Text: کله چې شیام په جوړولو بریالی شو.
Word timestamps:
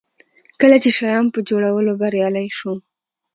کله 0.61 0.77
چې 0.83 0.89
شیام 0.97 1.25
په 1.33 1.39
جوړولو 1.49 1.91
بریالی 2.01 2.47
شو. 2.57 2.73